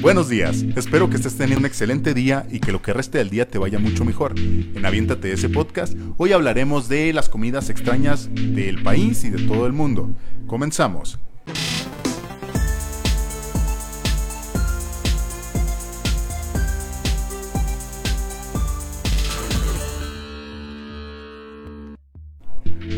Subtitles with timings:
[0.00, 3.30] Buenos días, espero que estés teniendo un excelente día y que lo que reste del
[3.30, 4.38] día te vaya mucho mejor.
[4.38, 9.66] En Aviéntate ese podcast, hoy hablaremos de las comidas extrañas del país y de todo
[9.66, 10.14] el mundo.
[10.46, 11.18] Comenzamos.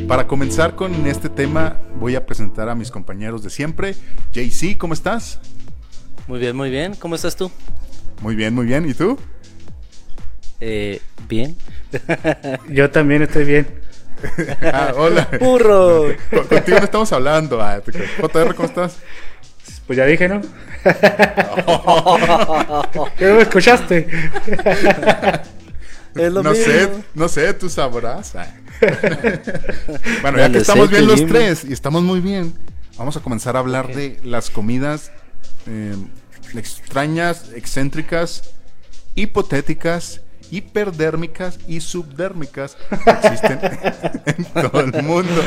[0.07, 3.95] Para comenzar con este tema, voy a presentar a mis compañeros de siempre.
[4.35, 5.41] JC, ¿cómo estás?
[6.31, 6.95] Muy bien, muy bien.
[6.95, 7.51] ¿Cómo estás tú?
[8.21, 8.89] Muy bien, muy bien.
[8.89, 9.19] ¿Y tú?
[10.61, 11.57] Eh, bien.
[12.69, 13.67] Yo también estoy bien.
[14.73, 15.29] ah, hola.
[15.41, 16.05] ¡Burro!
[16.49, 17.61] Contigo no estamos hablando.
[17.61, 17.83] Ah,
[18.21, 18.99] JR, ¿cómo estás?
[19.89, 20.41] Pues ya dije, ¿no?
[23.19, 24.07] ¿Qué me escuchaste?
[26.15, 28.37] no sé, no sé, tú sabrás.
[28.37, 28.55] Ah.
[30.23, 32.55] bueno, ya que estamos bien los tres y estamos muy bien,
[32.97, 35.11] vamos a comenzar a hablar de las comidas
[35.67, 35.97] eh,
[36.59, 38.55] extrañas, excéntricas,
[39.15, 43.61] hipotéticas, hiperdérmicas y subdérmicas que existen
[44.27, 45.43] en todo el mundo.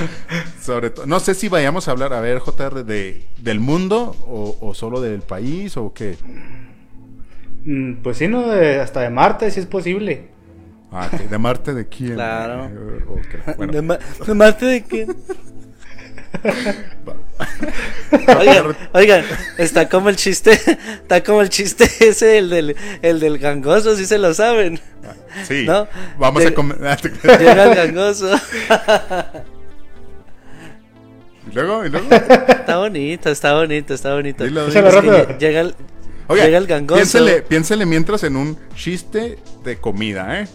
[0.61, 4.73] Sobre todo, no sé si vayamos a hablar, a ver, JR, de, del mundo o,
[4.73, 6.17] solo del país o qué.
[7.65, 10.33] Mm, pues sí, no, hasta de Marte, si es posible.
[10.91, 12.13] Ah, ¿De Marte de quién?
[12.13, 12.65] Claro.
[12.65, 15.15] Eh, ¿De, Marte de quién?
[18.93, 19.25] Oigan,
[19.57, 24.05] está como el chiste, está como el chiste ese, el del, el del gangoso, si
[24.05, 24.79] se lo saben.
[25.03, 25.13] Ah,
[25.47, 25.87] sí, ¿no?
[26.17, 26.77] vamos a comer.
[27.39, 28.29] Llega el gangoso.
[31.51, 31.85] ¿Y luego?
[31.85, 32.07] ¿Y luego?
[32.11, 34.45] Está bonito, está bonito, está bonito.
[34.45, 35.75] Llega el,
[36.29, 36.95] llega el gangoso.
[36.99, 40.47] Piénsele, piénsele mientras en un chiste de comida, ¿eh?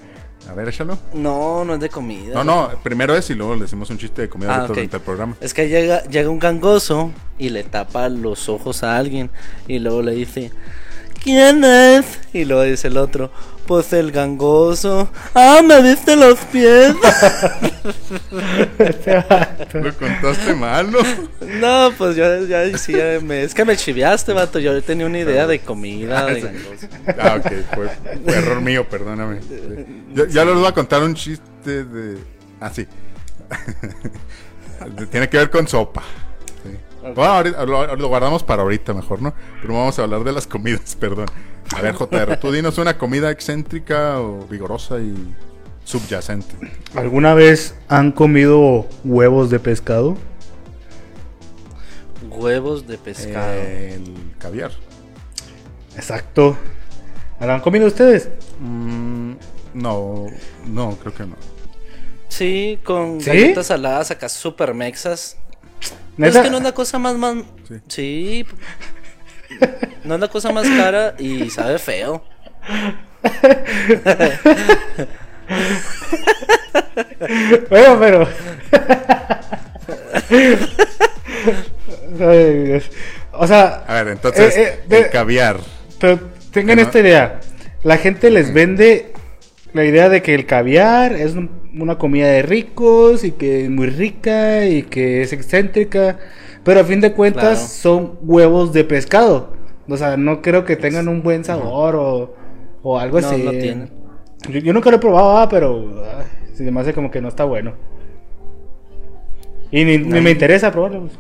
[0.49, 0.99] A ver, échalo.
[1.13, 2.35] No, no es de comida.
[2.35, 5.03] No, no, primero es y luego le decimos un chiste de comida ah, durante el
[5.03, 5.37] programa.
[5.41, 9.31] Es que llega, llega un gangoso y le tapa los ojos a alguien
[9.67, 10.51] y luego le dice,
[11.23, 12.19] ¿quién es?
[12.33, 13.31] Y luego dice el otro,
[13.69, 15.08] pues el gangoso.
[15.34, 16.94] ¡Ah, me viste los pies!
[19.74, 21.01] Lo contaste mal, ¿no?
[21.61, 24.58] No, pues yo ya decía, me, es que me chiviaste, vato.
[24.58, 26.89] Yo tenía una idea de comida, de gangoso.
[27.20, 27.90] Ah, ok, fue,
[28.34, 29.40] error mío, perdóname.
[30.30, 32.17] ya les voy a contar un chiste de.
[32.61, 32.86] Ah, sí.
[35.11, 36.02] Tiene que ver con sopa.
[37.14, 37.42] Bueno,
[37.97, 39.35] lo, guardamos para ahorita mejor, ¿no?
[39.61, 41.27] Pero vamos a hablar de las comidas, perdón.
[41.77, 45.14] A ver, JR, tú dinos una comida excéntrica o vigorosa y
[45.85, 46.55] subyacente.
[46.95, 50.17] ¿Alguna vez han comido huevos de pescado?
[52.31, 53.53] Huevos de pescado.
[53.53, 54.73] el caviar.
[55.97, 56.57] Exacto.
[57.41, 58.29] ¿Lo han comido ustedes?
[58.61, 59.35] Mm,
[59.75, 60.27] no,
[60.67, 61.37] no, creo que no.
[62.29, 65.37] Sí, con galletas saladas acá super mexas.
[66.27, 67.36] Es que no es la cosa más, más...
[67.89, 68.45] sí.
[70.05, 72.23] No es la cosa más cara y sabe feo.
[77.70, 78.28] bueno, pero.
[83.33, 83.84] O sea.
[83.86, 85.61] A ver, entonces, eh, eh, el caviar.
[86.01, 86.20] Pero
[86.52, 87.40] tengan esta idea.
[87.83, 89.12] La gente les vende
[89.73, 91.36] la idea de que el caviar es
[91.79, 96.18] una comida de ricos y que es muy rica y que es excéntrica.
[96.64, 99.52] Pero a fin de cuentas son huevos de pescado.
[99.89, 102.34] O sea, no creo que tengan un buen sabor o,
[102.83, 103.42] o algo así.
[103.42, 103.90] No tienen.
[104.48, 106.05] Yo, nunca lo he probado, ah, pero
[106.55, 107.74] se me hace como que no está bueno.
[109.70, 111.01] Y ni, me interesa probarlo.
[111.01, 111.18] Pues,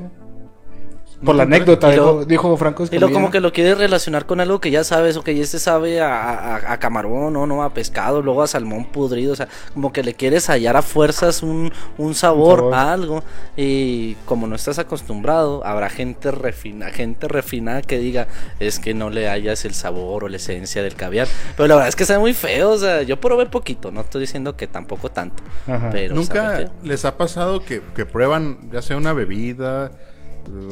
[1.24, 1.90] por la anécdota,
[2.26, 5.24] dijo, Franco Y lo como que lo quieres relacionar con algo que ya sabes, o
[5.24, 9.36] que ya este sabe a, camarón, o no, a pescado, luego a salmón pudrido, o
[9.36, 11.72] sea, como que le quieres hallar a fuerzas un,
[12.14, 13.24] sabor, a algo,
[13.56, 18.28] y como no estás acostumbrado, habrá gente refina, gente refinada que diga,
[18.60, 21.88] es que no le hallas el sabor o la esencia del caviar, pero la verdad
[21.88, 25.10] es que sabe muy feo, o sea, yo probé poquito, no estoy diciendo que tampoco
[25.10, 25.42] tanto,
[25.90, 29.90] pero ¿Nunca les ha pasado que, que prueban ya sea una bebida,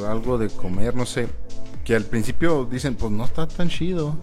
[0.09, 1.28] algo de comer, no sé,
[1.84, 4.16] que al principio dicen, pues no está tan chido.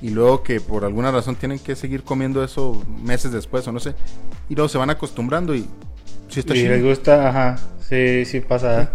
[0.00, 3.80] Y luego que por alguna razón tienen que seguir comiendo eso meses después o no
[3.80, 3.94] sé.
[4.48, 5.66] Y luego se van acostumbrando y
[6.28, 8.92] si está y les gusta, ajá, sí, sí pasa.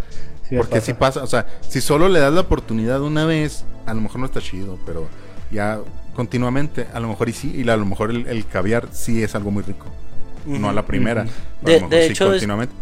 [0.55, 4.01] Porque si pasa, o sea, si solo le das la oportunidad una vez, a lo
[4.01, 5.07] mejor no está chido, pero
[5.51, 5.79] ya
[6.15, 9.51] continuamente, a lo mejor y sí, y a lo mejor el, caviar sí es algo
[9.51, 9.85] muy rico.
[10.45, 11.25] No a la primera,
[11.61, 12.73] de, hecho, continuamente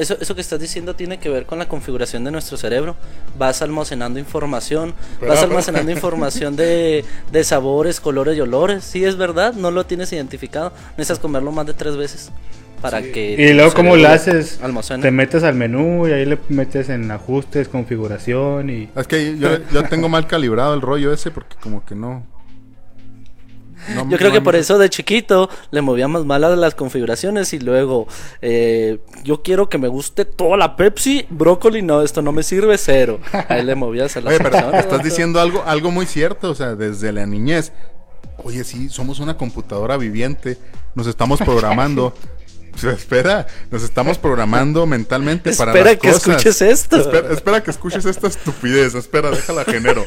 [0.00, 2.96] eso, eso que estás diciendo tiene que ver con la configuración de nuestro cerebro.
[3.38, 8.84] Vas almacenando información, vas almacenando información de, de, sabores, colores y olores.
[8.84, 10.72] Sí, es verdad, no lo tienes identificado.
[10.96, 12.30] Necesitas comerlo más de tres veces.
[12.80, 13.34] para que...
[13.38, 14.58] Y luego, ¿cómo lo haces?
[14.62, 15.02] Almacene.
[15.02, 18.88] Te metes al menú y ahí le metes en ajustes, configuración y...
[18.96, 22.24] Es que yo, yo tengo mal calibrado el rollo ese porque como que no...
[24.08, 28.06] Yo creo que por eso de chiquito le movíamos mal a las configuraciones y luego
[28.42, 32.76] eh, yo quiero que me guste toda la Pepsi, brócoli, no, esto no me sirve,
[32.78, 33.20] cero.
[33.48, 36.74] Ahí le movías a las Oye, pero estás diciendo algo, algo muy cierto, o sea,
[36.74, 37.72] desde la niñez.
[38.42, 40.58] Oye, sí, somos una computadora viviente,
[40.94, 42.14] nos estamos programando.
[42.82, 46.96] espera, nos estamos programando mentalmente para Espera que escuches esto.
[46.96, 48.94] Espera, espera, que escuches esta estupidez.
[48.94, 50.04] Espera, déjala genero.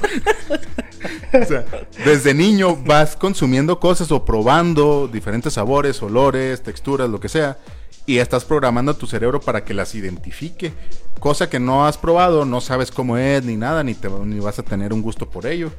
[1.33, 1.65] o sea,
[2.05, 7.57] desde niño vas consumiendo cosas o probando diferentes sabores, olores, texturas, lo que sea.
[8.05, 10.73] Y estás programando a tu cerebro para que las identifique.
[11.19, 14.59] Cosa que no has probado, no sabes cómo es ni nada, ni, te, ni vas
[14.59, 15.71] a tener un gusto por ello.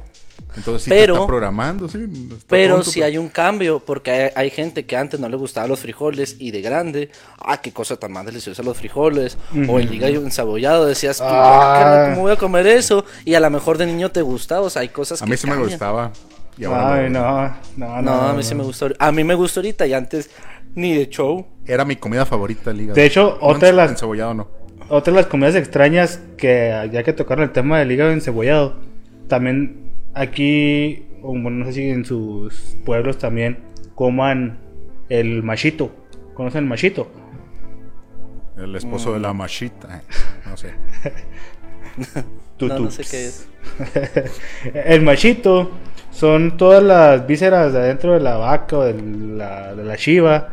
[0.55, 2.07] Entonces sí pero, está programando, sí.
[2.47, 6.37] pero si hay un cambio, porque hay, gente que antes no le gustaban los frijoles
[6.39, 7.09] y de grande,
[7.39, 9.37] ah, qué cosa tan más deliciosa los frijoles,
[9.67, 12.11] o el hígado ensabollado, decías, ah.
[12.11, 13.03] ¿cómo voy a comer eso?
[13.25, 15.31] Y a lo mejor de niño te gustaba, o sea, hay cosas a que A
[15.31, 16.11] mí sí me gustaba.
[16.57, 18.87] Ay, no, no, no, a mí sí me gustó.
[18.97, 20.29] A mí me gustó ahorita y antes
[20.73, 21.45] ni de show.
[21.65, 22.95] Era mi comida favorita el hígado.
[22.95, 23.91] De hecho, otra de las...
[23.91, 24.47] Encebollado no.
[24.87, 28.75] Otra de las comidas extrañas que ya que tocaron el tema del hígado encebollado,
[29.27, 29.84] también
[30.15, 33.59] aquí, bueno, no sé si en sus pueblos también
[33.93, 34.57] coman
[35.09, 35.91] el machito.
[36.33, 37.11] ¿Conocen el machito?
[38.57, 39.37] El esposo de la mm.
[39.37, 40.01] machita.
[40.45, 40.73] No sé.
[42.59, 43.47] no, no sé qué es.
[44.73, 45.71] el machito
[46.11, 50.49] son todas las vísceras de adentro de la vaca o de la, de la chiva.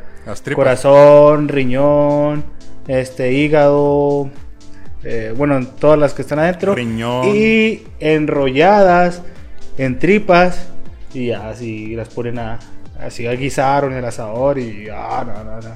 [0.55, 2.45] Corazón, riñón,
[2.87, 4.31] este hígado,
[5.03, 6.75] eh, bueno, todas las que están adentro.
[6.75, 7.27] Riñón.
[7.27, 9.23] Y enrolladas
[9.79, 10.69] en tripas
[11.15, 12.59] y así las ponen a,
[13.01, 15.75] así a guisar o en el asador y ah, no, no, no.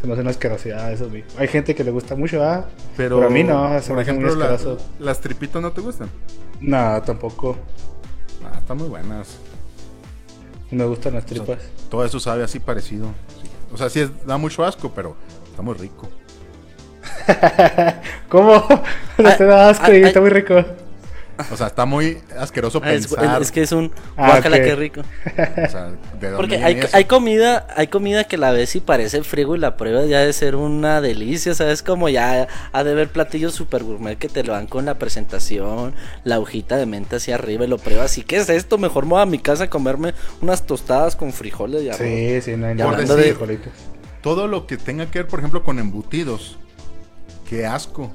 [0.00, 1.10] Se me hace una asquerosidad eso.
[1.36, 2.64] Hay gente que le gusta mucho, ¿ah?
[2.96, 4.34] Pero, a mí no, por ejemplo,
[4.98, 6.08] ¿las tripitas no te gustan?
[6.60, 7.56] No, tampoco.
[8.44, 9.36] Ah, están muy buenas.
[10.70, 11.58] Me gustan las tripas.
[11.90, 13.12] todo eso sabe así parecido.
[13.72, 15.16] O sea, sí da mucho asco, pero
[15.50, 16.08] está muy rico.
[18.28, 18.66] ¿Cómo?
[19.18, 20.64] No te da asco y está muy rico.
[21.50, 23.42] O sea, está muy asqueroso ah, pensar.
[23.42, 25.00] Es, que es un ah, guacala, que rico.
[25.00, 29.56] O sea, ¿de Porque hay, hay, comida, hay comida que la ves y parece frigo
[29.56, 31.82] y la prueba ya de ser una delicia, ¿sabes?
[31.82, 35.94] Como ya ha de ver platillos super gourmet que te lo dan con la presentación,
[36.24, 38.16] la hojita de menta hacia arriba y lo pruebas.
[38.18, 38.78] ¿Y qué es esto?
[38.78, 42.56] Mejor me voy a mi casa a comerme unas tostadas con frijoles y Sí, sí,
[42.56, 42.96] no hay nada.
[42.96, 43.58] de
[44.22, 46.58] Todo lo que tenga que ver, por ejemplo, con embutidos.
[47.48, 48.14] Qué asco.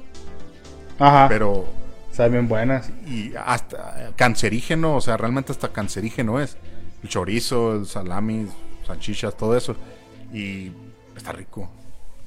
[0.98, 1.28] Ajá.
[1.28, 1.66] Pero
[2.16, 2.88] Saben bien buenas.
[3.06, 6.56] Y hasta cancerígeno, o sea, realmente hasta cancerígeno es.
[7.02, 8.46] El chorizo, el salami,
[8.86, 9.76] salchichas, todo eso.
[10.32, 10.72] Y
[11.14, 11.68] está rico.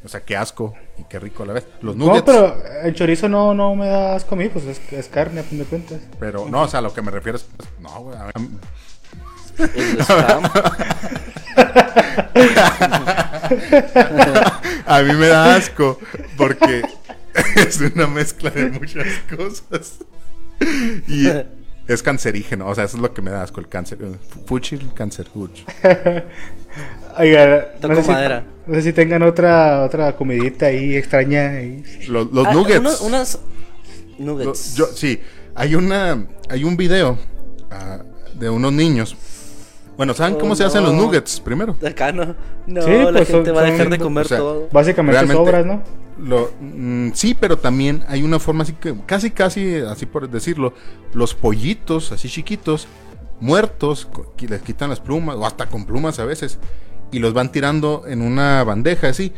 [0.06, 1.68] O sea, qué asco y qué rico a la vez.
[1.81, 2.19] Los nuggets.
[2.19, 5.39] No, pero el chorizo no, no me da asco a mí, pues es, es carne
[5.39, 6.01] a fin de cuentas.
[6.19, 7.45] Pero no, o sea, lo que me refiero es.
[7.57, 8.15] Pues, no, güey.
[8.15, 8.31] A,
[14.85, 15.97] a mí me da asco
[16.38, 16.83] porque
[17.55, 19.99] es una mezcla de muchas cosas.
[21.07, 21.27] Y
[21.87, 23.97] es cancerígeno, o sea, eso es lo que me da asco, el cáncer.
[24.45, 25.61] Fuchil, cáncer, fuch.
[27.17, 28.11] Oiga, no sé, si,
[28.67, 31.51] no sé, si, tengan otra otra comidita ahí extraña.
[32.07, 33.01] Los, ah, nuggets.
[33.01, 33.39] unas
[34.17, 34.75] nuggets.
[34.75, 35.19] yo, sí,
[35.55, 37.17] hay una hay un video
[37.71, 39.17] uh, de unos niños
[39.99, 41.75] bueno, ¿saben cómo se hacen los nuggets primero?
[41.85, 42.33] Acá no.
[42.65, 44.69] No, la pues gente va a dejar de comer todo.
[44.71, 45.83] Básicamente sobras, ¿no?
[46.19, 50.73] Lo, mm, sí, pero también hay una forma así que, casi, casi, así por decirlo,
[51.14, 52.88] los pollitos así chiquitos,
[53.40, 54.07] muertos,
[54.38, 56.59] les quitan las plumas, o hasta con plumas a veces,
[57.11, 59.33] y los van tirando en una bandeja así.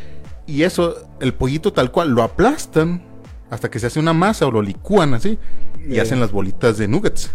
[0.48, 3.04] Y eso, el pollito tal cual, lo aplastan
[3.50, 5.38] hasta que se hace una masa o lo licúan así,
[5.88, 7.32] y hacen las bolitas de nuggets.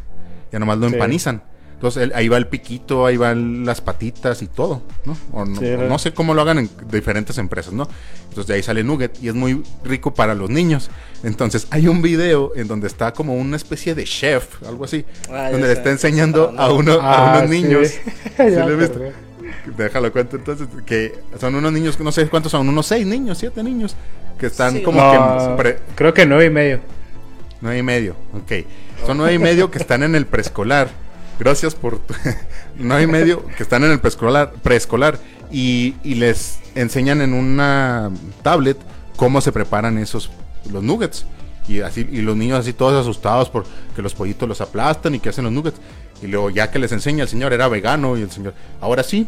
[0.50, 1.42] Ya nomás lo empanizan.
[1.76, 5.14] Entonces ahí va el piquito, ahí van las patitas y todo, ¿no?
[5.30, 7.86] O no, sé cómo lo hagan en diferentes empresas, ¿no?
[8.28, 10.88] Entonces de ahí sale nugget y es muy rico para los niños.
[11.22, 15.50] Entonces hay un video en donde está como una especie de chef, algo así, ah,
[15.50, 17.92] donde le está enseñando a, uno, a unos ah, niños.
[19.76, 23.62] Déjalo cuento entonces, que son unos niños, no sé cuántos son, unos seis niños, siete
[23.62, 23.96] niños,
[24.38, 24.98] que están como
[25.58, 25.76] que...
[25.94, 26.80] Creo que nueve y medio.
[27.60, 28.64] Nueve y medio, ok.
[29.04, 31.05] Son nueve y medio que están en el preescolar.
[31.38, 32.00] Gracias por...
[32.78, 35.18] no hay medio que están en el preescolar, preescolar
[35.50, 38.10] y, y, les enseñan en una
[38.42, 38.78] tablet
[39.16, 40.30] cómo se preparan esos
[40.70, 41.26] los nuggets.
[41.68, 43.68] Y así y los niños así todos asustados porque
[44.02, 45.78] los pollitos los aplastan y que hacen los nuggets.
[46.22, 49.26] Y luego ya que les enseña el señor era vegano y el señor, ahora sí,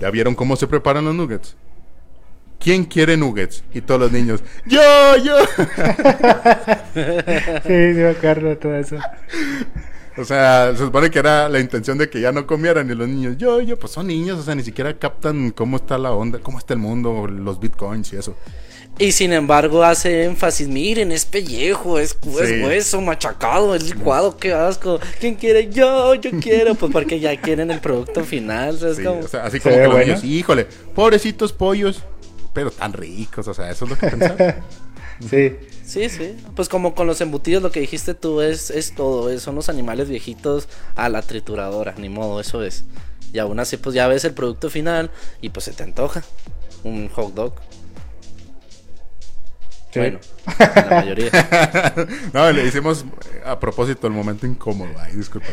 [0.00, 1.56] ya vieron cómo se preparan los nuggets.
[2.64, 3.62] ¿quién quiere nuggets?
[3.74, 4.80] Y todos los niños, yo,
[5.22, 5.36] yo.
[7.66, 8.96] sí, acuerdo de todo eso.
[10.16, 13.08] O sea, se supone que era la intención de que ya no comieran y los
[13.08, 16.38] niños, yo, yo, pues son niños, o sea, ni siquiera captan cómo está la onda,
[16.38, 18.36] cómo está el mundo, los bitcoins y eso.
[18.96, 25.00] Y sin embargo hace énfasis, miren, es pellejo, es, hueso machacado, es licuado, qué asco.
[25.18, 25.68] ¿Quién quiere?
[25.68, 28.78] Yo, yo quiero, pues porque ya quieren el producto final.
[28.80, 32.04] O sea, así como que los niños, híjole, pobrecitos pollos,
[32.52, 34.62] pero tan ricos, o sea, eso es lo que pensaban.
[35.20, 35.56] sí.
[35.84, 36.36] Sí, sí.
[36.56, 39.38] Pues como con los embutidos, lo que dijiste tú es, es todo.
[39.38, 41.94] son los animales viejitos a la trituradora.
[41.98, 42.84] Ni modo, eso es.
[43.32, 46.22] Y aún así, pues ya ves el producto final y pues se te antoja.
[46.84, 47.54] Un hot dog.
[49.94, 50.18] Bueno,
[50.58, 51.30] la mayoría.
[52.32, 53.04] no, le hicimos
[53.44, 54.90] a propósito el momento incómodo.
[54.98, 55.46] Ay, disculpa.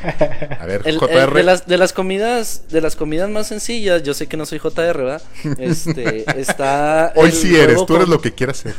[0.60, 1.34] A ver, JR.
[1.34, 4.60] de, las, de las comidas, de las comidas más sencillas, yo sé que no soy
[4.60, 5.22] JR, ¿verdad?
[5.60, 7.14] Este, está.
[7.16, 8.76] Hoy sí eres, tú eres lo que quieras ser.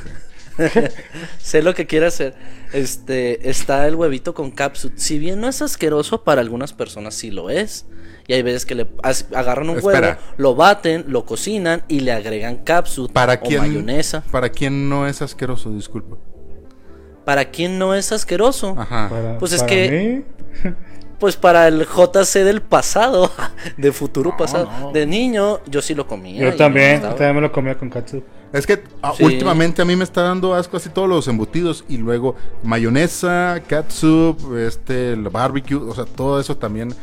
[1.39, 2.35] sé lo que quiere hacer.
[2.73, 4.95] Este, está el huevito con capsule.
[4.97, 7.87] Si bien no es asqueroso, para algunas personas sí lo es.
[8.27, 8.87] Y hay veces que le
[9.35, 14.23] agarran un huevo, lo baten, lo cocinan y le agregan capsule ¿Para o mayonesa.
[14.31, 15.71] ¿Para quién no es asqueroso?
[15.71, 16.17] Disculpa.
[17.25, 18.77] ¿Para quién no es asqueroso?
[18.79, 19.37] Ajá.
[19.39, 20.25] pues es que...
[21.23, 23.31] Pues para el JC del pasado,
[23.77, 24.91] de futuro pasado.
[24.93, 26.43] De niño, yo sí lo comía.
[26.43, 28.25] Yo también, también me lo comía con katsu.
[28.53, 31.97] Es que ah, últimamente a mí me está dando asco así todos los embutidos y
[31.97, 36.95] luego mayonesa, catsup, este, el barbecue, o sea, todo eso también.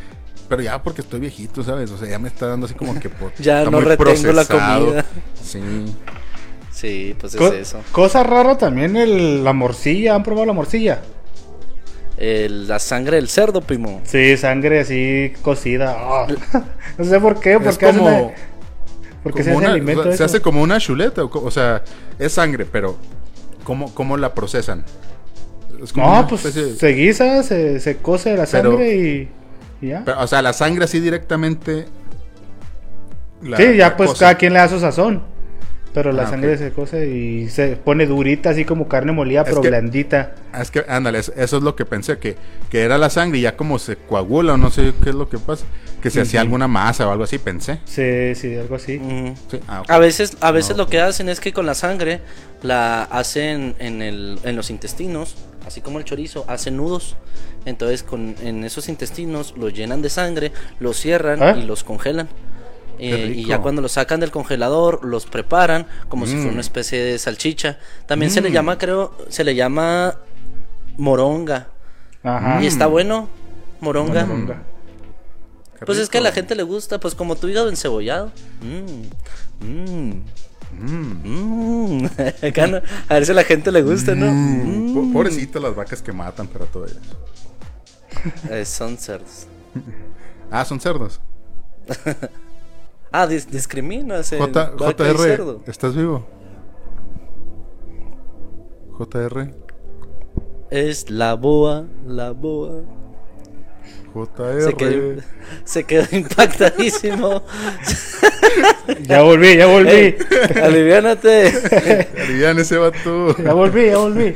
[0.48, 1.92] Pero ya porque estoy viejito, ¿sabes?
[1.92, 5.06] O sea, ya me está dando así como que por, ya no retengo la comida.
[5.44, 5.62] Sí.
[6.72, 7.82] Sí, pues es eso.
[7.92, 11.02] Cosa rara también el, la morcilla, ¿han probado la morcilla?
[12.20, 14.02] la sangre del cerdo, primo.
[14.04, 15.96] Sí, sangre así cocida.
[15.98, 16.28] Ah.
[16.98, 18.34] no sé por qué, porque como,
[19.24, 20.12] porque se hace alimento.
[20.14, 21.84] se hace como una chuleta, o, sea,
[22.18, 22.98] es sangre, pero
[23.64, 24.84] ¿cómo, cómo la procesan?
[25.96, 29.30] no, pues se guisa, se, se cose la sangre y,
[29.88, 30.04] ya.
[30.18, 31.86] o sea, la sangre así directamente.
[33.56, 35.24] sí, ya pues cada quien le da su sazón.
[35.94, 39.62] Pero la ah, sangre se cose y se pone durita, así como carne molida, pero
[39.62, 40.36] blandita.
[40.60, 42.36] Es que, ándale, eso es lo que pensé, que,
[42.70, 45.30] que era la sangre y ya como se coagula o no sé qué es lo
[45.30, 45.66] que pasa,
[46.02, 47.80] que se hacía alguna masa o algo así, pensé.
[47.86, 49.02] Sí, sí, algo así.
[49.68, 52.22] Ah, a veces, a veces lo que hacen es que con la sangre
[52.62, 57.16] la hacen en, el, en los intestinos, así como el chorizo, hacen nudos.
[57.66, 61.58] Entonces con, en esos intestinos los llenan de sangre, los cierran ¿Ah?
[61.58, 62.30] y los congelan.
[63.00, 66.60] Eh, y ya cuando los sacan del congelador, los preparan como si fuera una mm.
[66.60, 67.80] especie de salchicha.
[68.06, 68.54] También se le mm.
[68.54, 70.16] llama, creo, se le llama
[70.98, 71.70] moronga.
[72.24, 72.62] Ajá.
[72.62, 73.30] Y está bueno,
[73.80, 74.28] moronga.
[75.86, 78.32] Pues es que a la gente le gusta, pues como tu hígado encebollado.
[78.62, 79.04] Mm.
[83.10, 85.14] a ver si a la gente le gusta, ¿no?
[85.14, 87.00] Pobrecito las vacas que matan, pero todo eso.
[88.50, 89.48] Eh, son cerdos.
[90.52, 91.22] ah, son cerdos.
[93.12, 94.30] Ah, dis discriminas.
[94.30, 96.28] J JR, ¿estás vivo?
[98.98, 99.52] JR.
[100.70, 102.84] Es la boa, la boa.
[104.14, 104.62] JR.
[104.62, 105.22] Se quedó,
[105.64, 107.44] se quedó impactadísimo.
[109.02, 109.90] ya volví, ya volví.
[109.90, 110.18] Hey,
[110.62, 111.48] aliviánate.
[112.22, 113.36] Alivián ese vato.
[113.38, 114.36] Ya volví, ya volví.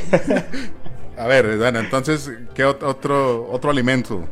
[1.18, 4.28] A ver, bueno, entonces, ¿qué otro, otro alimento?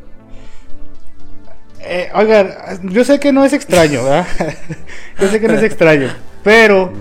[1.84, 4.26] Eh, oigan, yo sé que no es extraño, ¿verdad?
[5.20, 6.08] yo sé que no es extraño,
[6.42, 6.92] pero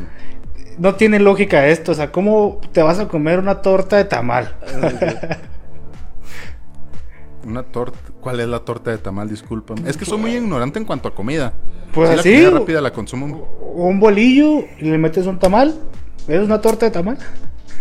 [0.77, 1.91] no tiene lógica esto.
[1.91, 4.55] O sea, ¿cómo te vas a comer una torta de tamal?
[7.45, 7.97] una torta.
[8.19, 9.29] ¿Cuál es la torta de tamal?
[9.29, 9.75] Disculpa.
[9.85, 11.53] Es que soy muy ignorante en cuanto a comida.
[11.93, 12.41] Pues así.
[12.41, 13.47] La rápida la consumo.
[13.75, 15.75] Un bolillo y le metes un tamal.
[16.27, 17.17] ¿Es una torta de tamal?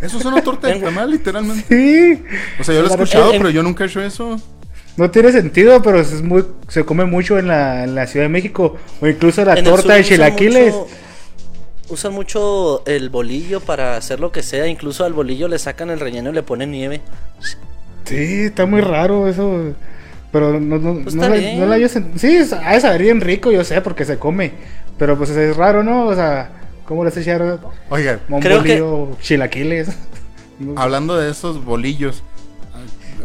[0.03, 1.65] Eso es una torta de tamal, literalmente.
[1.69, 2.23] Sí.
[2.59, 4.41] O sea, yo lo he escuchado, pero yo nunca he hecho eso.
[4.97, 8.31] No tiene sentido, pero es muy, se come mucho en la, en la Ciudad de
[8.31, 8.77] México.
[9.01, 10.75] O incluso la torta de chilaquiles.
[11.89, 14.67] Usan mucho el bolillo para hacer lo que sea.
[14.67, 17.01] Incluso al bolillo le sacan el relleno y le ponen nieve.
[18.05, 19.75] Sí, está muy raro eso.
[20.33, 24.05] Pero no, no, pues no, la, no Sí, a esa bien rico, yo sé, porque
[24.05, 24.53] se come.
[24.99, 26.07] Pero pues es raro, ¿no?
[26.07, 26.51] O sea,
[26.85, 27.61] ¿cómo le echaron?
[27.89, 29.89] Oigan, un bolillo, chilaquiles.
[30.77, 32.23] Hablando de esos bolillos,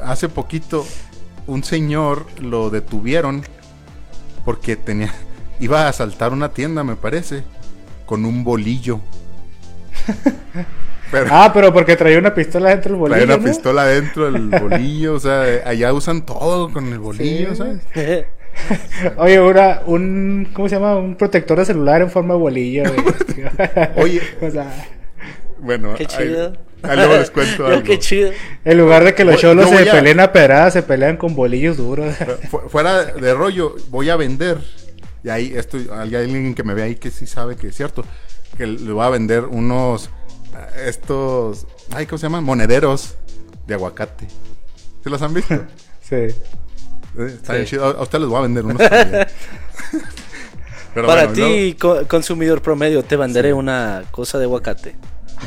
[0.03, 0.85] hace poquito
[1.47, 3.43] un señor lo detuvieron
[4.43, 5.13] porque tenía
[5.59, 7.43] iba a asaltar una tienda, me parece,
[8.05, 8.99] con un bolillo.
[11.29, 13.25] ah, pero porque traía una pistola dentro del bolillo.
[13.25, 17.81] Traía una pistola dentro del bolillo, o sea, allá usan todo con el bolillo, ¿sabes?
[19.17, 20.95] Oye, una, un, ¿cómo se llama?
[20.95, 22.83] Un protector de celular en forma de bolillo.
[23.97, 24.21] Oye.
[24.41, 24.87] o sea,
[25.65, 26.53] Bueno, Qué chido.
[26.83, 27.83] Ahí, luego les cuento algo.
[27.83, 28.31] Qué chido.
[28.63, 31.77] en lugar de que los cholos se a- peleen a pedradas, se pelean con bolillos
[31.77, 32.15] duros.
[32.51, 34.59] Fu- Fuera de rollo, voy a vender.
[35.23, 38.05] Y ahí esto, hay alguien que me ve ahí que sí sabe que es cierto.
[38.57, 40.05] Que le voy a vender unos.
[40.55, 41.65] eh, Estos.
[41.91, 42.43] Ay, ¿cómo se llaman?
[42.43, 43.15] Monederos
[43.65, 44.27] de aguacate.
[45.03, 45.55] ¿Se los han visto?
[46.07, 46.15] sí.
[46.15, 46.35] Eh,
[47.17, 47.71] Está bien Sí.
[47.71, 47.85] chido.
[47.85, 49.25] A ustedes les voy a vender unos también.
[50.93, 54.95] Pero Para bueno, ti, co- consumidor promedio, te venderé una cosa de aguacate.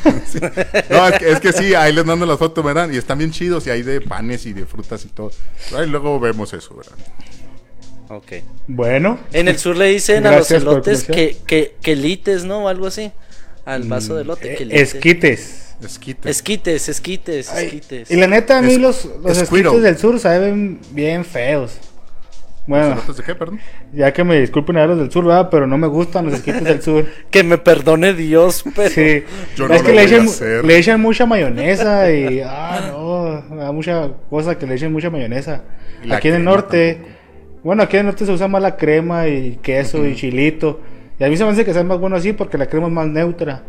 [0.89, 2.89] No, es que, es que sí, ahí les mando las fotos, ¿verdad?
[2.89, 3.65] Y están bien chidos.
[3.67, 5.31] Y hay de panes y de frutas y todo.
[5.75, 6.93] Ahí luego vemos eso, ¿verdad?
[8.09, 8.33] Ok.
[8.67, 9.19] Bueno.
[9.33, 12.65] En el sur le dicen a los elotes que, que, que lites, ¿no?
[12.65, 13.11] O algo así.
[13.65, 14.55] Al vaso de elote.
[14.55, 14.95] que Eh, lites.
[14.95, 15.65] Esquites.
[15.83, 16.29] Esquite.
[16.29, 18.11] Esquites, esquites, Ay, esquites.
[18.11, 21.71] Y la neta, a mí Es- los, los esquites del sur saben bien feos.
[22.69, 23.59] Bueno, ¿Elotes de qué, perdón?
[23.93, 25.49] ya que me disculpen a los del sur, ¿verdad?
[25.49, 27.03] Pero no me gustan los esquites del sur.
[27.31, 28.89] Que me perdone Dios, pero...
[28.89, 29.23] Sí,
[29.55, 30.63] Yo no es que lo le voy a echan, hacer.
[30.65, 32.41] le echan mucha mayonesa y.
[32.45, 33.43] Ah, no.
[33.55, 35.63] Me da mucha cosa que le echen mucha mayonesa.
[36.11, 37.01] Aquí en el norte.
[37.63, 40.79] Bueno, aquí en el norte se usa más la crema y queso y chilito.
[41.19, 42.93] Y a mí se me hace que sea más bueno así porque la crema es
[42.93, 43.63] más neutra.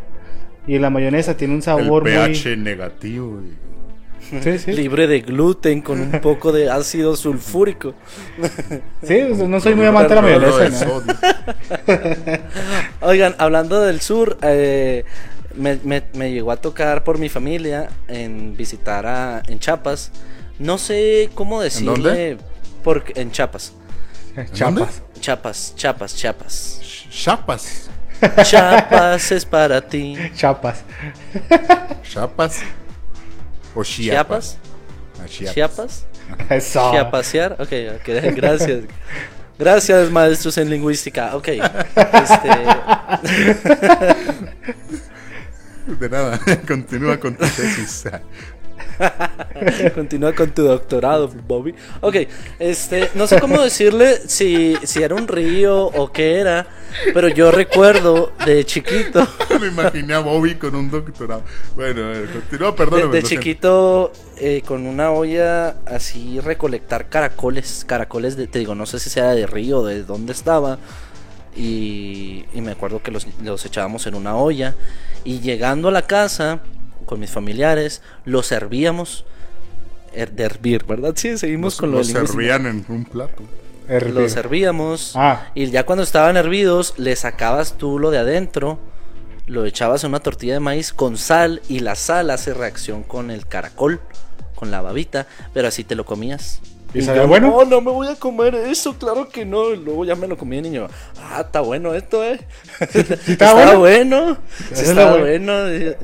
[0.67, 3.41] Y la mayonesa tiene un El sabor pH negativo.
[3.41, 3.70] y- muy.
[4.43, 4.71] Sí, sí.
[4.71, 7.93] Libre de gluten con un poco de ácido sulfúrico.
[9.03, 10.87] Sí, no soy muy amante de la mayonesa.
[13.01, 15.03] Oigan, hablando del sur, eh,
[15.55, 20.11] me, me- me llegó a tocar por mi familia en visitar a, en Chiapas.
[20.59, 21.91] No sé cómo decirle.
[21.93, 22.37] dónde?
[22.83, 23.73] Porque, en Chiapas.
[24.53, 25.01] Chapas.
[25.19, 26.81] Chiapas, Chiapas, Chiapas.
[27.11, 27.89] Chapas.
[28.43, 30.15] Chiapas es para ti.
[30.35, 30.83] Chapas.
[32.03, 32.61] Chapas.
[33.75, 34.57] O Chiapas.
[35.27, 35.47] Chiapas.
[35.47, 36.05] Ah, Chiapas.
[36.49, 36.91] Eso.
[36.91, 37.53] Chiapasear.
[37.53, 38.83] Ok, ok, gracias.
[39.57, 41.35] Gracias, maestros en lingüística.
[41.35, 41.49] Ok.
[41.49, 42.49] Este,
[45.99, 46.39] De nada.
[46.67, 48.05] Continúa con tu tesis.
[49.95, 51.73] Continúa con tu doctorado, Bobby.
[52.01, 52.15] Ok,
[52.59, 56.67] este, no sé cómo decirle si, si era un río o qué era,
[57.13, 59.27] pero yo recuerdo de chiquito,
[59.59, 61.43] Me imaginé a Bobby con un doctorado.
[61.75, 63.11] Bueno, ver, continúa, de, perdóname.
[63.11, 68.99] de chiquito eh, con una olla así recolectar caracoles, caracoles de, te digo, no sé
[68.99, 70.79] si sea de río o de dónde estaba.
[71.55, 74.75] Y, y me acuerdo que los, los echábamos en una olla.
[75.23, 76.61] Y llegando a la casa
[77.05, 79.25] con mis familiares, los servíamos.
[80.13, 81.13] her- De hervir, ¿verdad?
[81.15, 82.33] Sí, seguimos Los, con lo los lingüística.
[82.33, 83.43] servían en un plato.
[83.87, 84.21] Hervido.
[84.21, 85.13] Los servíamos.
[85.15, 85.47] Ah.
[85.55, 88.79] Y ya cuando estaban hervidos, le sacabas tú lo de adentro.
[89.47, 91.61] Lo echabas en una tortilla de maíz con sal.
[91.67, 93.99] Y la sal hace reacción con el caracol.
[94.55, 95.27] Con la babita.
[95.53, 96.61] Pero así te lo comías.
[96.93, 97.47] ¿Y sabía yo, bueno?
[97.47, 99.71] No, no me voy a comer eso, claro que no.
[99.71, 100.87] Y luego ya me lo comí, niño.
[101.17, 102.39] Ah, está bueno esto, eh.
[103.27, 103.79] estaba bueno?
[103.79, 104.37] bueno.
[104.73, 105.95] Sí, está bueno.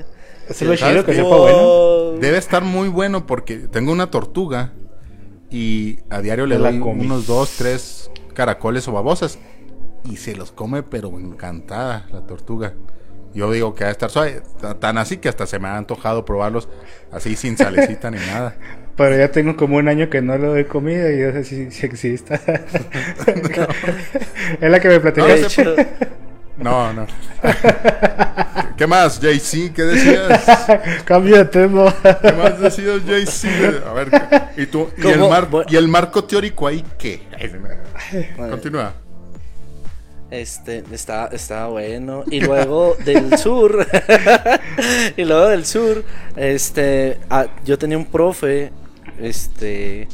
[0.50, 2.12] Es lo ¿Sabes chido que sepa bueno.
[2.20, 4.72] Debe estar muy bueno porque tengo una tortuga
[5.50, 9.40] y a diario le doy unos dos, tres caracoles o babosas
[10.10, 12.74] y se los come pero encantada la tortuga.
[13.34, 15.78] Yo digo que va a estar suave, ta- tan así que hasta se me ha
[15.78, 16.68] antojado probarlos
[17.12, 18.56] así sin salecita ni nada.
[18.98, 21.70] Pero ya tengo como un año que no le doy comida y yo sé si,
[21.70, 22.34] si exista.
[24.60, 25.28] es la que me platicó.
[25.28, 25.36] no
[26.58, 27.06] No, no.
[28.76, 29.74] ¿Qué más, JC?
[29.74, 30.44] ¿Qué decías?
[31.06, 31.94] Cambio de tema.
[32.22, 33.86] ¿Qué más decías, JC?
[33.88, 34.10] A ver,
[34.58, 34.90] ¿y tú?
[34.98, 35.30] ¿Y el, ¿Cómo?
[35.30, 37.22] mar- Bu- ¿Y el marco teórico ahí qué?
[38.38, 38.94] Continúa.
[40.30, 42.24] Este, está, está bueno.
[42.30, 43.88] Y luego del sur,
[45.18, 46.04] y luego del sur,
[46.36, 48.72] este, ah, yo tenía un profe,
[49.20, 50.08] este,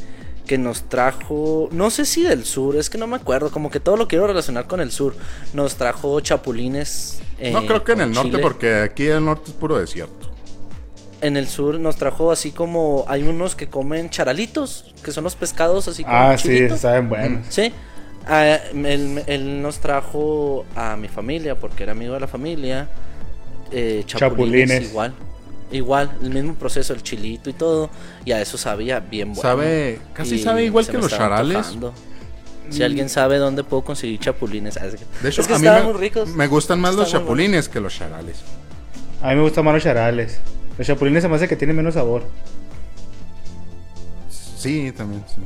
[0.46, 3.80] que nos trajo, no sé si del sur, es que no me acuerdo, como que
[3.80, 5.16] todo lo quiero relacionar con el sur.
[5.54, 7.20] Nos trajo chapulines.
[7.52, 10.30] No eh, creo que en el norte, porque aquí el norte es puro desierto.
[11.22, 15.36] En el sur nos trajo así como, hay unos que comen charalitos, que son los
[15.36, 17.46] pescados así como Ah, sí, saben buenos.
[17.50, 17.72] Sí.
[18.28, 22.90] Ah, él, él nos trajo a mi familia porque era amigo de la familia.
[23.72, 24.84] eh, chapulines, Chapulines.
[24.84, 25.14] igual.
[25.74, 27.90] Igual, el mismo proceso, el chilito y todo.
[28.24, 29.42] Y a eso sabía bien bueno.
[29.42, 31.58] Sabe- casi Y sabe igual que los charales.
[31.58, 31.94] antojando.
[32.70, 34.76] Si alguien sabe dónde puedo conseguir chapulines.
[34.76, 36.30] De hecho, es que a mí me, muy ricos.
[36.30, 38.38] me gustan más los Estaban chapulines que los charales.
[39.22, 40.40] A mí me gustan más los charales.
[40.78, 42.24] Los chapulines se me hace que tienen menos sabor.
[44.30, 45.24] Sí, también.
[45.28, 45.42] sí.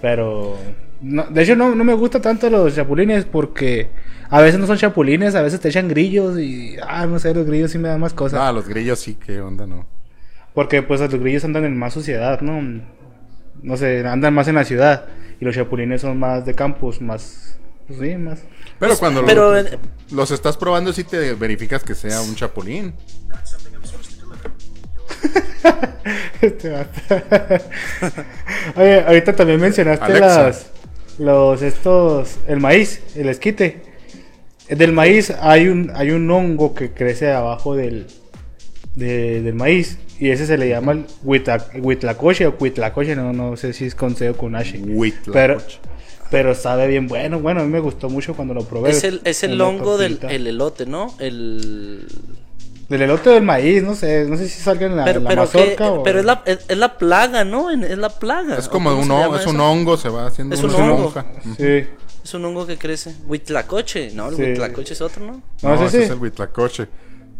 [0.00, 0.56] Pero.
[1.02, 3.88] No- de hecho, no, no me gusta tanto los chapulines porque
[4.28, 6.76] a veces no son chapulines, a veces te echan grillos y.
[6.86, 8.40] Ah, no sé, los grillos sí me dan más cosas.
[8.40, 9.86] Ah, los grillos sí, qué onda, no.
[10.54, 12.60] Porque pues los grillos andan en más suciedad, ¿no?
[13.62, 15.06] No sé, andan más en la ciudad.
[15.40, 17.56] Y los chapulines son más de campos, más.
[17.86, 18.42] Pues sí, más.
[18.78, 19.78] Pero cuando Pero, eh,
[20.12, 22.94] los estás probando, sí te verificas que sea un chapulín.
[26.40, 26.72] Este.
[28.76, 30.42] Oye, ahorita también mencionaste Alexa.
[30.44, 30.66] las.
[31.20, 32.36] Los estos.
[32.48, 33.82] El maíz, el esquite.
[34.68, 38.06] Del maíz hay un, hay un hongo que crece abajo del,
[38.94, 39.98] de- del maíz.
[40.18, 43.94] Y ese se le llama el huitla- huitlacoche o huitlacoche, no, no sé si es
[43.94, 44.78] con C o con H.
[44.78, 45.32] Huitlacoche.
[45.32, 45.58] Pero,
[46.30, 47.38] pero sabe bien bueno.
[47.40, 48.90] Bueno, a mí me gustó mucho cuando lo probé.
[48.90, 51.14] es el, es el hongo del el elote, ¿no?
[51.18, 52.06] El...
[52.90, 54.26] Del elote del maíz, no sé.
[54.28, 56.24] No sé si salga en la, Pero, en la pero, que- mazorca o- pero es,
[56.26, 57.70] la, es, es la plaga, ¿no?
[57.70, 58.56] En- Es la plaga.
[58.58, 60.76] Es ¿o como un, se hon- llama es un hongo, se va haciendo Es una
[60.76, 61.14] un hongo.
[61.56, 61.84] Sí.
[62.24, 63.14] Es un hongo que crece.
[63.26, 64.28] Huitlacoche, ¿no?
[64.28, 64.42] El Sí.
[64.42, 65.32] huitlacoche es otro, ¿no?
[65.62, 66.02] No, No, ese ese sí.
[66.04, 66.88] es el huitlacoche.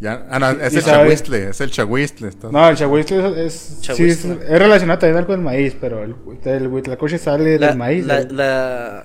[0.01, 2.31] Ya, ah, no, es el chahuistle, es el chahuistle.
[2.51, 6.69] No, el chahuistle es, es, sí, es, relacionado también algo del maíz, pero el, el
[6.69, 8.07] huitlacoche sale La, del maíz.
[8.07, 9.05] la, la-.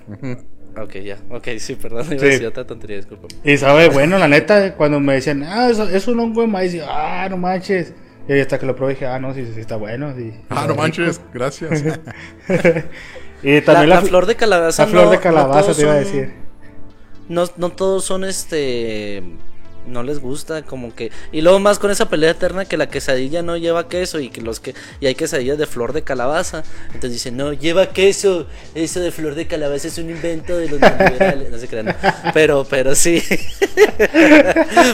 [0.82, 1.16] Ok, ya.
[1.30, 2.06] Ok, sí, perdón.
[2.10, 2.26] Iba Sí.
[2.26, 3.28] a decir otra tontería, disculpa.
[3.44, 6.74] Y sabe, bueno, la neta, cuando me decían, ah, es, es un hongo de maíz,
[6.74, 7.94] y, ah, no manches.
[8.28, 10.12] Y hasta que lo probé dije, ah, no, sí, sí está bueno.
[10.16, 10.82] sí, Ah, no rico.
[10.82, 11.82] manches, gracias.
[13.42, 15.92] Y La, también la fl- flor de calabaza la flor no- de calabaza te iba
[15.92, 16.32] a decir.
[17.28, 19.22] No, no todos son este.
[19.86, 21.12] No les gusta, como que.
[21.32, 24.40] Y luego más con esa pelea eterna que la quesadilla no lleva queso y que
[24.40, 24.74] los que.
[25.00, 26.64] Y hay quesadillas de flor de calabaza.
[26.86, 28.46] Entonces dicen, no, lleva queso.
[28.74, 31.50] Eso de flor de calabaza es un invento de los neoliberales.
[31.50, 31.86] No se crean.
[31.86, 31.94] no.
[32.34, 33.22] Pero, pero sí.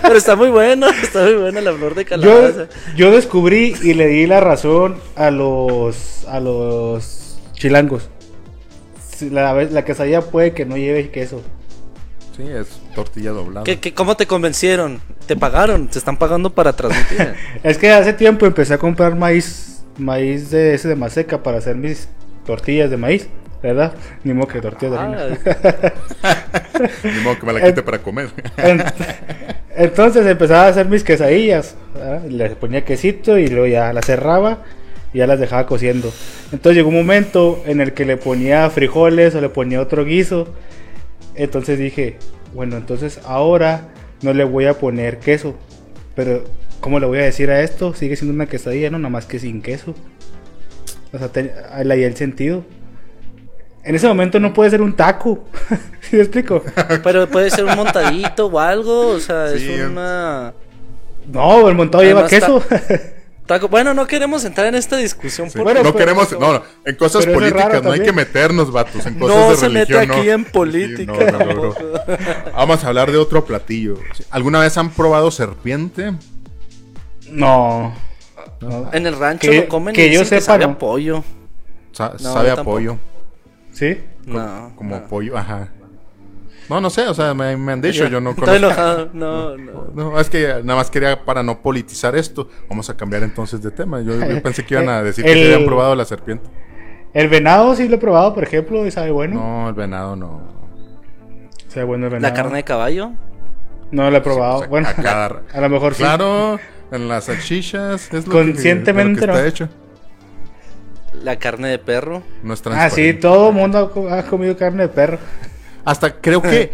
[0.03, 0.89] pero está muy bueno.
[1.03, 2.67] Está muy buena la flor de Yo, calabaza.
[2.97, 8.09] yo descubrí y le di la razón a los a los chilangos.
[9.17, 11.43] Si La, la quesadilla puede que no lleve queso.
[12.37, 13.65] Sí, es tortilla doblada.
[13.65, 15.01] ¿Qué, qué, cómo te convencieron?
[15.27, 15.89] ¿Te pagaron?
[15.89, 17.35] ¿Te están pagando para transmitir?
[17.63, 21.77] Es que hace tiempo empecé a comprar maíz, maíz de ese de maseca para hacer
[21.77, 22.09] mis
[22.47, 23.29] tortillas de maíz,
[23.63, 23.93] ¿verdad?
[24.25, 25.39] Ni modo que tortillas de harina.
[27.05, 28.31] Ni modo que me la quite para comer.
[28.57, 28.83] En-
[29.77, 32.25] Entonces empezaba a hacer mis quesadillas, ¿verdad?
[32.27, 34.65] Les ponía quesito y luego ya las cerraba
[35.15, 36.13] y ya las dejaba cociendo.
[36.53, 40.49] Entonces llegó un momento en el que le ponía frijoles o le ponía otro guiso.
[41.35, 42.19] Entonces dije,
[42.55, 43.89] bueno, entonces ahora
[44.23, 45.55] no le voy a poner queso.
[46.15, 46.45] Pero,
[46.81, 47.95] ¿cómo le voy a decir a esto?
[47.95, 49.95] Sigue siendo una quesadilla, no, nada más que sin queso.
[51.13, 52.65] O sea, te- ahí le el sentido.
[53.85, 55.45] En ese momento no puede ser un taco.
[56.03, 56.63] ¿Sí me explico?
[57.03, 60.55] Pero puede ser un montadito o algo, o sea, Sí, es una...
[61.33, 62.63] No, el montado lleva queso.
[63.47, 65.59] Taco- Bueno, no queremos entrar en esta discusión Sí.
[65.59, 69.19] Bueno, no pero- queremos, no, no, en cosas políticas no hay que meternos, vatos, en
[69.19, 70.33] cosas no de se mete aquí no.
[70.33, 71.15] en política.
[71.19, 71.75] Sí, no, no, no, no.
[72.55, 73.99] Vamos a hablar de otro platillo.
[74.31, 76.13] ¿Alguna vez han probado serpiente?
[77.31, 77.95] No.
[78.61, 78.91] no.
[78.93, 80.73] En el rancho Que- lo comen que y yo dicen que sepa, sabe no.
[80.73, 81.25] a pollo.
[81.93, 82.77] Sa- No, sabe a tampoco.
[82.77, 82.99] pollo.
[83.73, 83.99] ¿Sí?
[84.27, 84.73] No.
[84.77, 85.07] Como no.
[85.09, 85.69] pollo, ajá.
[86.73, 88.67] No, no sé, o sea, me, me han dicho, yo no Estoy conozco.
[88.67, 89.09] enojado.
[89.13, 89.87] No, no.
[89.95, 92.49] No, es que nada más quería para no politizar esto.
[92.69, 94.01] Vamos a cambiar entonces de tema.
[94.01, 96.49] Yo, yo pensé que iban a decir que El- se habían probado la serpiente.
[97.13, 99.35] El venado sí lo he probado, por ejemplo, y sabe bueno.
[99.35, 100.41] No, el venado no.
[101.69, 102.31] Sabe bueno el venado.
[102.35, 103.13] La carne de caballo.
[103.91, 104.57] No lo he probado.
[104.57, 106.03] O sea, bueno, a cada- a lo mejor sí.
[106.03, 106.59] Claro,
[106.91, 109.45] en las salchichas es lo Conscientemente que, lo que no.
[109.47, 109.69] está hecho.
[111.23, 112.23] La carne de perro.
[112.43, 113.13] No es Ah, transparente.
[113.13, 115.19] sí, todo el mundo ha comido carne de perro.
[115.85, 116.73] Hasta creo que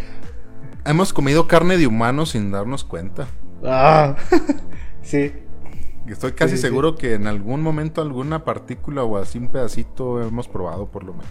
[0.85, 3.27] hemos comido carne de humano sin darnos cuenta.
[3.65, 4.15] Ah,
[5.01, 5.33] sí.
[6.07, 10.21] Estoy casi Sí, sí, seguro que en algún momento alguna partícula o así un pedacito
[10.21, 11.27] hemos probado por lo menos.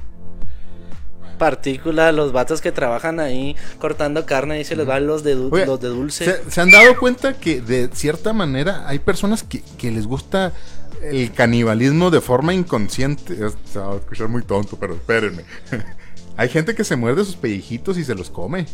[1.36, 5.50] Partícula, los vatos que trabajan ahí cortando carne y se les van los de, du-
[5.52, 6.24] Oye, los de dulce.
[6.24, 10.52] ¿se, se han dado cuenta que de cierta manera hay personas que, que les gusta
[11.00, 13.36] el canibalismo de forma inconsciente?
[13.64, 15.44] Se va a escuchar muy tonto, pero espérenme.
[16.38, 18.64] hay gente que se muerde sus pellejitos y se los come.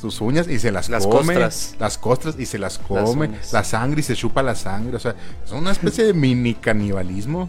[0.00, 1.34] Sus uñas y se las, Las come.
[1.34, 1.76] costras.
[1.78, 3.30] Las costras y se las come.
[3.52, 4.96] la sangre y se chupa la sangre.
[4.96, 7.48] O sea, es una especie de mini canibalismo.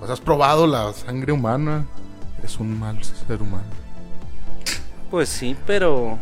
[0.00, 1.86] ¿Pues has probado la sangre humana?
[2.40, 3.64] Eres un mal ser humano.
[5.12, 6.18] Pues sí, pero.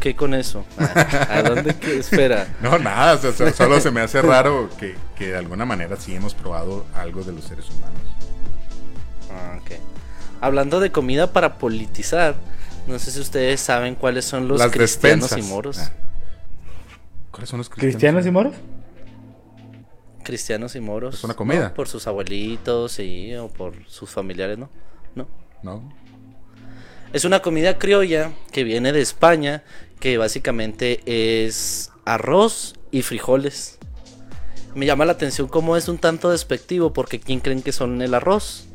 [0.00, 0.64] ¿Qué con eso?
[0.78, 2.48] Ah, ¿A dónde que espera?
[2.60, 6.16] No, nada, o sea, solo se me hace raro que, que de alguna manera sí
[6.16, 8.02] hemos probado algo de los seres humanos.
[9.30, 9.70] Ah, ok.
[10.42, 12.34] Hablando de comida para politizar,
[12.88, 15.38] no sé si ustedes saben cuáles son los Las cristianos despensas.
[15.38, 15.78] y moros.
[15.78, 15.92] Ah.
[17.30, 17.92] ¿Cuáles son los cristianos?
[17.94, 18.54] ¿Cristianos y moros?
[20.24, 21.14] Cristianos y moros.
[21.14, 21.68] ¿Es una comida?
[21.68, 24.68] No, por sus abuelitos, sí, o por sus familiares, ¿no?
[25.14, 25.28] No.
[25.62, 25.92] No.
[27.12, 29.62] Es una comida criolla que viene de España,
[30.00, 33.78] que básicamente es arroz y frijoles.
[34.74, 38.14] Me llama la atención cómo es un tanto despectivo, porque ¿quién creen que son el
[38.14, 38.66] arroz?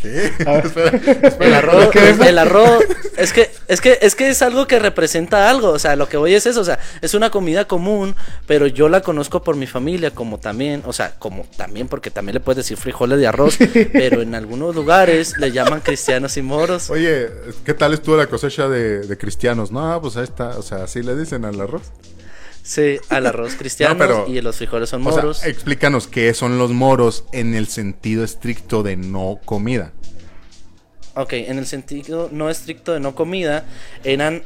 [0.00, 0.32] ¿Qué?
[1.40, 2.84] El arroz, el arroz,
[3.16, 6.16] es que, es que, es que es algo que representa algo, o sea, lo que
[6.16, 8.14] voy es eso, o sea, es una comida común,
[8.46, 12.34] pero yo la conozco por mi familia como también, o sea, como también, porque también
[12.34, 13.58] le puedes decir frijoles de arroz,
[13.92, 16.90] pero en algunos lugares le llaman cristianos y moros.
[16.90, 17.28] Oye,
[17.64, 19.72] ¿qué tal estuvo la cosecha de, de cristianos?
[19.72, 21.90] No, pues ahí está, o sea, así le dicen al arroz.
[22.68, 25.42] Sí, al arroz cristiano y los frijoles son moros.
[25.42, 29.92] explícanos qué son los moros en el sentido estricto de no comida.
[31.14, 33.64] Ok, en el sentido no estricto de no comida,
[34.04, 34.42] eran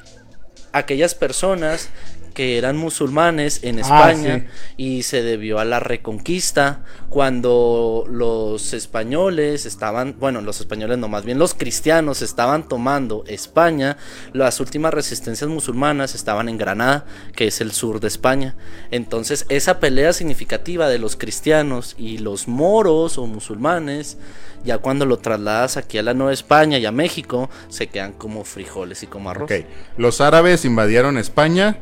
[0.71, 1.89] aquellas personas
[2.33, 9.67] que eran musulmanes en ah, España y se debió a la reconquista cuando los españoles
[9.67, 13.97] estaban, bueno, los españoles no, más bien los cristianos estaban tomando España,
[14.33, 18.55] las últimas resistencias musulmanas estaban en Granada, que es el sur de España.
[18.91, 24.17] Entonces, esa pelea significativa de los cristianos y los moros o musulmanes,
[24.65, 28.45] ya cuando lo trasladas aquí a la Nueva España y a México, se quedan como
[28.45, 29.51] frijoles y como arroz.
[29.97, 31.79] Los árabes invadieron España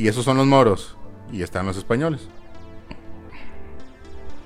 [0.00, 0.96] y esos son los moros.
[1.30, 2.22] Y están los españoles.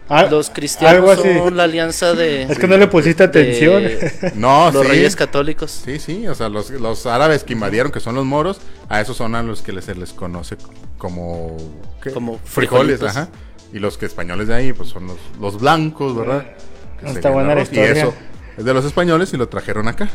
[0.09, 2.43] Ah, los cristianos son la alianza de.
[2.51, 3.85] Es que no le pusiste atención.
[4.35, 5.71] no, los reyes católicos.
[5.71, 9.37] Sí, sí, o sea, los, árabes que invadieron, que son los moros, a esos son
[9.37, 10.57] a los que se les conoce
[10.99, 11.57] como.
[12.13, 13.29] Como frijoles, ajá.
[13.73, 15.07] Y los que españoles de ahí, pues son
[15.41, 16.47] los, blancos, ¿verdad?
[17.07, 17.95] Está buena la historia.
[17.95, 18.15] Y eso
[18.59, 20.09] es de los españoles y lo trajeron acá.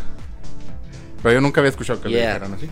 [1.24, 2.70] Pero yo nunca había escuchado que lo dijeran así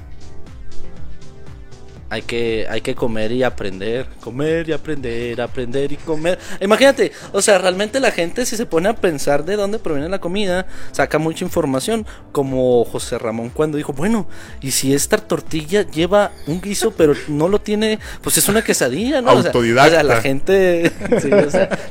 [2.10, 6.39] hay que, hay que comer y aprender, comer y aprender, aprender y comer.
[6.62, 10.20] Imagínate, o sea, realmente la gente si se pone a pensar de dónde proviene la
[10.20, 14.28] comida, saca mucha información, como José Ramón cuando dijo, bueno,
[14.62, 19.22] y si esta tortilla lleva un guiso pero no lo tiene, pues es una quesadilla,
[19.22, 19.32] ¿no?
[19.32, 19.88] Autodidacta.
[19.88, 20.91] O sea, la gente,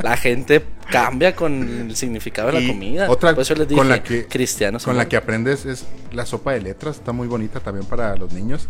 [0.02, 3.10] la gente cambia con el significado de la comida.
[3.10, 4.84] Otra Por les dije, con la que cristianos.
[4.84, 8.32] Con la que aprendes es la sopa de letras, está muy bonita también para los
[8.32, 8.68] niños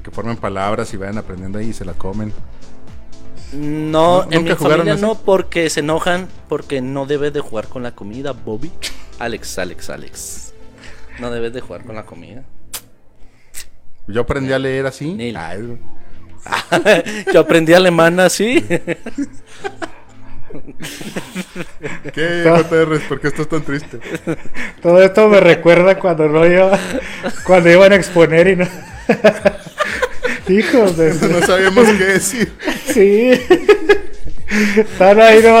[0.00, 2.32] que formen palabras y vayan aprendiendo ahí y se la comen.
[3.52, 7.92] No, en mi familia no, porque se enojan porque no debes de jugar con la
[7.92, 8.70] comida, Bobby.
[9.18, 10.52] Alex, Alex, Alex.
[11.18, 12.44] No debes de jugar con la comida.
[14.06, 15.16] Yo aprendí a leer así.
[17.32, 18.64] Yo aprendí alemán así.
[22.14, 23.00] ¿Qué, JR?
[23.08, 23.98] ¿Por qué estás tan triste?
[24.80, 26.78] Todo esto me recuerda cuando no iba,
[27.44, 28.66] cuando iban a exponer y no.
[30.48, 31.14] Hijos de...
[31.14, 32.52] No sabíamos qué decir.
[32.92, 33.30] Sí.
[34.76, 35.42] Están ahí